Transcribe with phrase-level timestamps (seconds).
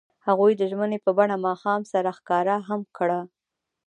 [0.27, 3.19] هغوی د ژمنې په بڼه ماښام سره ښکاره هم کړه.